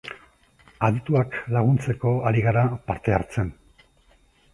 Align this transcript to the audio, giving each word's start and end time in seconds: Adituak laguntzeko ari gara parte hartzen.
Adituak 0.85 1.37
laguntzeko 1.55 2.13
ari 2.31 2.41
gara 2.47 2.63
parte 2.89 3.15
hartzen. 3.19 3.53